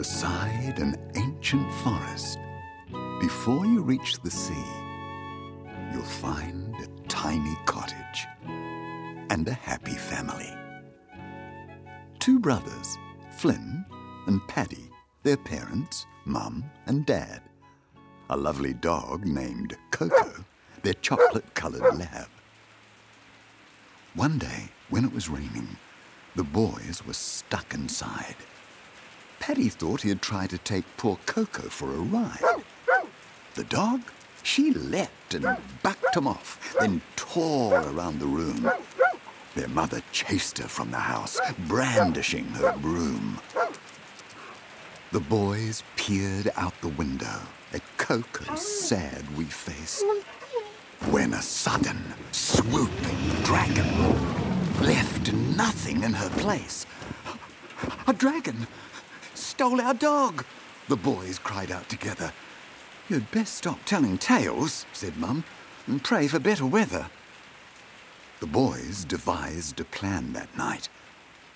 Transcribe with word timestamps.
beside 0.00 0.78
an 0.78 0.96
ancient 1.14 1.70
forest. 1.84 2.38
Before 3.20 3.66
you 3.66 3.82
reach 3.82 4.18
the 4.22 4.30
sea, 4.30 4.70
you'll 5.92 6.14
find 6.24 6.74
a 6.76 6.86
tiny 7.06 7.54
cottage 7.66 8.26
and 9.28 9.46
a 9.46 9.52
happy 9.52 9.92
family. 9.92 10.50
Two 12.18 12.38
brothers, 12.38 12.96
Flynn 13.32 13.84
and 14.26 14.40
Paddy, 14.48 14.88
their 15.22 15.36
parents, 15.36 16.06
Mum 16.24 16.64
and 16.86 17.04
Dad. 17.04 17.42
A 18.30 18.36
lovely 18.38 18.72
dog 18.72 19.26
named 19.26 19.76
Coco, 19.90 20.32
their 20.82 20.94
chocolate 20.94 21.52
coloured 21.52 21.98
lab. 21.98 22.28
One 24.14 24.38
day, 24.38 24.70
when 24.88 25.04
it 25.04 25.12
was 25.12 25.28
raining, 25.28 25.76
the 26.36 26.44
boys 26.44 27.02
were 27.06 27.12
stuck 27.12 27.74
inside. 27.74 28.36
Paddy 29.40 29.68
thought 29.68 30.02
he'd 30.02 30.22
try 30.22 30.46
to 30.46 30.58
take 30.58 30.84
poor 30.96 31.18
Coco 31.26 31.62
for 31.62 31.90
a 31.92 31.98
ride. 31.98 32.62
The 33.54 33.64
dog, 33.64 34.02
she 34.42 34.70
leapt 34.72 35.34
and 35.34 35.56
bucked 35.82 36.14
him 36.14 36.28
off, 36.28 36.76
then 36.78 37.00
tore 37.16 37.80
around 37.80 38.20
the 38.20 38.26
room. 38.26 38.70
Their 39.56 39.68
mother 39.68 40.02
chased 40.12 40.58
her 40.58 40.68
from 40.68 40.92
the 40.92 40.98
house, 40.98 41.40
brandishing 41.66 42.44
her 42.50 42.76
broom. 42.78 43.40
The 45.10 45.20
boys 45.20 45.82
peered 45.96 46.52
out 46.56 46.80
the 46.80 46.88
window 46.88 47.40
at 47.72 47.82
Coco's 47.96 48.64
sad 48.64 49.36
wee 49.36 49.44
face 49.44 50.04
when 51.08 51.32
a 51.32 51.42
sudden, 51.42 51.98
swooping 52.30 53.42
dragon 53.42 53.88
left 54.82 55.32
nothing 55.32 56.02
in 56.02 56.12
her 56.12 56.28
place. 56.30 56.86
A 58.06 58.12
dragon 58.12 58.66
stole 59.60 59.82
our 59.82 59.92
dog, 59.92 60.42
the 60.88 60.96
boys 60.96 61.38
cried 61.38 61.70
out 61.70 61.86
together. 61.90 62.32
You'd 63.10 63.30
best 63.30 63.56
stop 63.56 63.78
telling 63.84 64.16
tales, 64.16 64.86
said 64.94 65.18
Mum, 65.18 65.44
and 65.86 66.02
pray 66.02 66.28
for 66.28 66.38
better 66.38 66.64
weather. 66.64 67.10
The 68.40 68.46
boys 68.46 69.04
devised 69.04 69.78
a 69.78 69.84
plan 69.84 70.32
that 70.32 70.56
night 70.56 70.88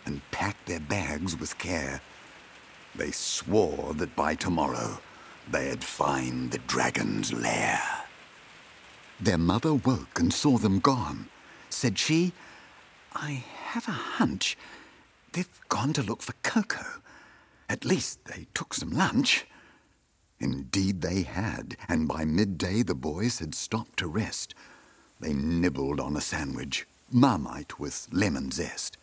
and 0.05 0.21
packed 0.33 0.67
their 0.67 0.81
bags 0.81 1.35
with 1.41 1.57
care. 1.57 2.03
They 2.95 3.11
swore 3.11 3.95
that 3.95 4.15
by 4.15 4.35
tomorrow 4.35 4.99
they'd 5.51 5.83
find 5.83 6.51
the 6.51 6.59
dragon's 6.59 7.33
lair. 7.33 7.81
Their 9.19 9.39
mother 9.39 9.73
woke 9.73 10.21
and 10.21 10.31
saw 10.31 10.59
them 10.59 10.79
gone. 10.79 11.31
Said 11.71 11.99
she, 11.99 12.35
I 13.15 13.45
have 13.69 13.89
a 13.89 13.93
hunch 13.93 14.59
they've 15.33 15.49
gone 15.71 15.95
to 15.95 16.03
look 16.03 16.21
for 16.21 16.35
Coco. 16.43 17.01
At 17.75 17.85
least 17.85 18.27
they 18.27 18.47
took 18.55 18.73
some 18.73 18.93
lunch. 18.93 19.47
Indeed, 20.39 21.01
they 21.01 21.23
had, 21.23 21.77
and 21.89 22.07
by 22.07 22.25
midday 22.25 22.85
the 22.85 22.95
boys 22.95 23.41
had 23.41 23.53
stopped 23.53 23.97
to 23.97 24.07
rest. 24.07 24.55
They 25.19 25.33
nibbled 25.33 25.99
on 25.99 26.17
a 26.17 26.21
sandwich, 26.21 26.87
marmite 27.11 27.81
with 27.81 28.07
lemon 28.13 28.53
zest. 28.53 28.97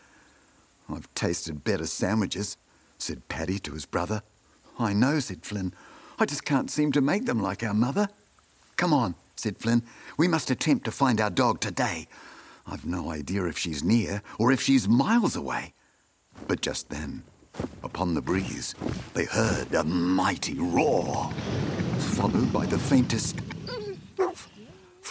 I've 0.88 1.14
tasted 1.16 1.66
better 1.66 1.86
sandwiches, 1.86 2.56
said 2.98 3.28
Paddy 3.28 3.60
to 3.60 3.74
his 3.74 3.86
brother. 3.86 4.24
I 4.80 4.94
know, 4.94 5.20
said 5.20 5.44
Flynn. 5.44 5.74
I 6.18 6.26
just 6.26 6.46
can't 6.46 6.72
seem 6.72 6.94
to 6.94 7.02
make 7.02 7.26
them 7.26 7.42
like 7.42 7.64
our 7.64 7.74
mother. 7.74 8.08
Come 8.78 8.94
on, 8.94 9.16
said 9.36 9.58
Flynn. 9.58 9.84
We 10.18 10.30
must 10.30 10.50
attempt 10.50 10.86
to 10.86 10.92
find 10.92 11.20
our 11.20 11.30
dog 11.30 11.60
today. 11.60 12.08
I've 12.66 12.86
no 12.86 13.12
idea 13.12 13.44
if 13.48 13.58
she's 13.58 13.84
near 13.84 14.22
or 14.40 14.50
if 14.50 14.62
she's 14.62 14.88
miles 14.88 15.36
away. 15.36 15.74
But 16.48 16.62
just 16.62 16.90
then, 16.90 17.24
upon 17.84 18.14
the 18.14 18.22
breeze, 18.22 18.76
they 19.14 19.26
heard 19.26 19.74
a 19.74 19.84
mighty 19.84 20.58
roar, 20.60 21.32
followed 21.98 22.52
by 22.52 22.66
the 22.66 22.80
faintest 22.80 23.38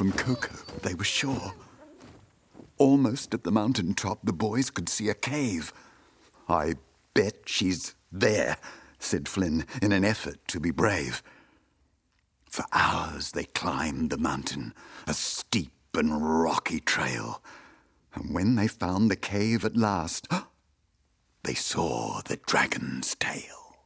from 0.00 0.12
Coco, 0.12 0.54
they 0.82 0.94
were 0.94 1.04
sure. 1.04 1.52
Almost 2.78 3.34
at 3.34 3.44
the 3.44 3.50
mountain 3.50 3.92
top, 3.92 4.20
the 4.24 4.32
boys 4.32 4.70
could 4.70 4.88
see 4.88 5.10
a 5.10 5.14
cave. 5.14 5.74
I 6.48 6.76
bet 7.12 7.34
she's 7.44 7.94
there, 8.10 8.56
said 8.98 9.28
Flynn 9.28 9.66
in 9.82 9.92
an 9.92 10.02
effort 10.02 10.38
to 10.48 10.58
be 10.58 10.70
brave. 10.70 11.22
For 12.46 12.64
hours 12.72 13.32
they 13.32 13.44
climbed 13.44 14.08
the 14.08 14.16
mountain, 14.16 14.72
a 15.06 15.12
steep 15.12 15.74
and 15.92 16.42
rocky 16.42 16.80
trail. 16.80 17.42
And 18.14 18.34
when 18.34 18.54
they 18.54 18.68
found 18.68 19.10
the 19.10 19.16
cave 19.16 19.66
at 19.66 19.76
last, 19.76 20.28
they 21.42 21.54
saw 21.54 22.20
the 22.22 22.36
dragon's 22.36 23.14
tail. 23.16 23.76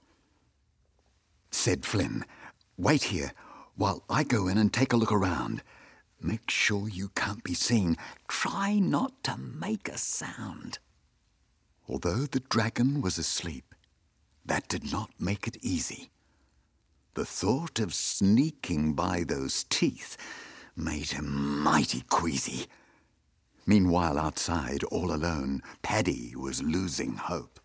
Said 1.50 1.84
Flynn, 1.84 2.25
Wait 2.76 3.04
here 3.04 3.32
while 3.76 4.04
I 4.09 4.25
go 4.25 4.48
in 4.48 4.59
and 4.59 4.72
take 4.72 4.92
a 4.92 4.97
look 4.97 5.12
around. 5.12 5.62
Make 6.20 6.50
sure 6.50 6.88
you 6.88 7.10
can't 7.14 7.44
be 7.44 7.54
seen. 7.54 7.97
Try 8.28 8.78
not 8.78 9.22
to 9.25 9.37
make 9.37 9.88
a 9.88 9.98
sound. 9.98 10.78
Although 11.88 12.26
the 12.26 12.41
dragon 12.41 13.00
was 13.03 13.19
asleep, 13.19 13.75
that 14.44 14.69
did 14.69 14.91
not 14.91 15.10
make 15.19 15.47
it 15.47 15.59
easy. 15.60 16.10
The 17.14 17.25
thought 17.25 17.78
of 17.78 17.94
sneaking 17.94 18.94
by 18.94 19.25
those 19.25 19.64
teeth 19.64 20.16
made 20.76 21.10
him 21.12 21.62
mighty 21.62 22.03
queasy. 22.03 22.66
Meanwhile, 23.66 24.19
outside, 24.19 24.84
all 24.84 25.12
alone, 25.12 25.62
Paddy 25.82 26.34
was 26.36 26.62
losing 26.62 27.16
hope. 27.16 27.60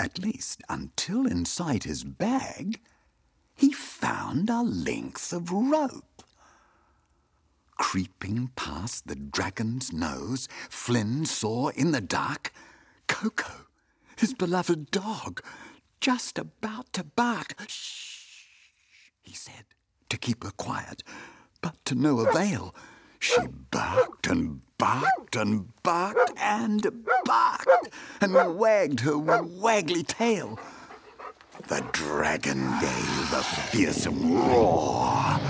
At 0.00 0.18
least 0.18 0.62
until 0.68 1.26
inside 1.26 1.84
his 1.84 2.04
bag, 2.04 2.80
he 3.54 3.72
found 3.72 4.50
a 4.50 4.62
length 4.62 5.32
of 5.32 5.50
rope. 5.50 6.22
Creeping 7.78 8.50
past 8.56 9.06
the 9.06 9.14
dragon's 9.14 9.92
nose, 9.92 10.48
Flynn 10.68 11.24
saw 11.24 11.68
in 11.68 11.92
the 11.92 12.00
dark 12.00 12.52
Coco, 13.06 13.66
his 14.16 14.34
beloved 14.34 14.90
dog, 14.90 15.42
just 16.00 16.38
about 16.38 16.92
to 16.94 17.04
bark. 17.04 17.54
Shh, 17.68 18.46
he 19.22 19.34
said, 19.34 19.64
to 20.08 20.18
keep 20.18 20.42
her 20.44 20.50
quiet, 20.50 21.02
but 21.60 21.82
to 21.84 21.94
no 21.94 22.20
avail. 22.20 22.74
She 23.26 23.48
barked 23.72 24.28
and 24.28 24.60
barked 24.78 25.34
and 25.34 25.66
barked 25.82 26.30
and 26.36 26.86
barked 27.24 27.88
and 28.20 28.56
wagged 28.56 29.00
her 29.00 29.18
waggly 29.18 30.06
tail. 30.06 30.60
The 31.66 31.84
dragon 31.90 32.60
gave 32.80 33.32
a 33.32 33.42
fearsome 33.42 34.32
roar 34.32 35.40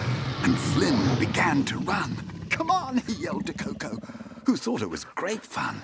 and 0.42 0.58
Flynn 0.58 1.18
began 1.18 1.66
to 1.66 1.78
run. 1.80 2.16
Come 2.48 2.70
on, 2.70 2.96
he 2.96 3.12
yelled 3.12 3.44
to 3.48 3.52
Coco, 3.52 3.98
who 4.46 4.56
thought 4.56 4.80
it 4.80 4.88
was 4.88 5.04
great 5.04 5.44
fun. 5.44 5.82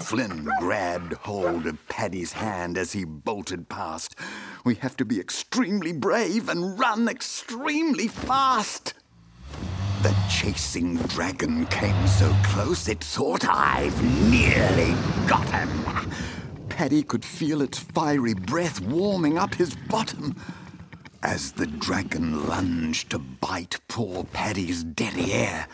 Flynn 0.00 0.50
grabbed 0.58 1.12
hold 1.12 1.66
of 1.66 1.88
Paddy's 1.88 2.32
hand 2.32 2.76
as 2.76 2.90
he 2.90 3.04
bolted 3.04 3.68
past. 3.68 4.16
We 4.64 4.74
have 4.76 4.96
to 4.96 5.04
be 5.04 5.20
extremely 5.20 5.92
brave 5.92 6.48
and 6.48 6.76
run 6.76 7.06
extremely 7.06 8.08
fast. 8.08 8.94
The 10.02 10.14
chasing 10.30 10.94
dragon 10.94 11.66
came 11.66 12.06
so 12.06 12.32
close 12.44 12.86
it 12.86 13.02
thought 13.02 13.44
I've 13.44 14.00
nearly 14.30 14.94
got 15.26 15.50
him. 15.50 16.12
Paddy 16.68 17.02
could 17.02 17.24
feel 17.24 17.62
its 17.62 17.80
fiery 17.80 18.34
breath 18.34 18.80
warming 18.80 19.38
up 19.38 19.56
his 19.56 19.74
bottom. 19.88 20.36
As 21.20 21.50
the 21.50 21.66
dragon 21.66 22.46
lunged 22.46 23.10
to 23.10 23.18
bite 23.18 23.80
poor 23.88 24.22
Paddy's 24.22 24.84
derriere, 24.84 25.66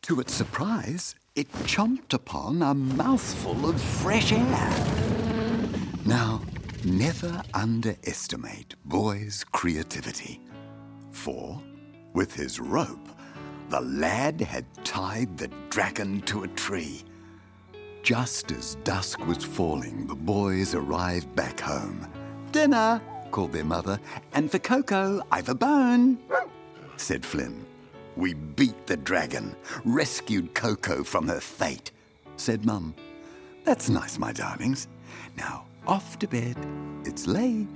to 0.00 0.18
its 0.18 0.32
surprise, 0.32 1.14
it 1.34 1.52
chomped 1.64 2.14
upon 2.14 2.62
a 2.62 2.72
mouthful 2.72 3.68
of 3.68 3.78
fresh 3.78 4.32
air. 4.32 4.86
Now, 6.06 6.40
never 6.84 7.42
underestimate 7.52 8.76
boys' 8.86 9.44
creativity. 9.52 10.40
For, 11.10 11.60
with 12.14 12.32
his 12.34 12.58
rope, 12.60 13.08
the 13.68 13.80
lad 13.80 14.40
had 14.40 14.64
tied 14.84 15.36
the 15.36 15.48
dragon 15.68 16.20
to 16.22 16.44
a 16.44 16.48
tree. 16.48 17.04
Just 18.02 18.50
as 18.52 18.76
dusk 18.84 19.24
was 19.26 19.44
falling, 19.44 20.06
the 20.06 20.14
boys 20.14 20.74
arrived 20.74 21.34
back 21.34 21.60
home. 21.60 22.06
Dinner! 22.52 23.02
called 23.30 23.52
their 23.52 23.64
mother. 23.64 24.00
And 24.32 24.50
for 24.50 24.58
Coco, 24.58 25.20
I've 25.30 25.50
a 25.50 25.54
bone, 25.54 26.18
said 26.96 27.24
Flynn. 27.24 27.66
We 28.16 28.34
beat 28.34 28.86
the 28.86 28.96
dragon, 28.96 29.54
rescued 29.84 30.54
Coco 30.54 31.04
from 31.04 31.28
her 31.28 31.40
fate, 31.40 31.92
said 32.36 32.64
Mum. 32.64 32.94
That's 33.64 33.90
nice, 33.90 34.18
my 34.18 34.32
darlings. 34.32 34.88
Now, 35.36 35.66
off 35.86 36.18
to 36.20 36.26
bed. 36.26 36.56
It's 37.04 37.26
late. 37.26 37.68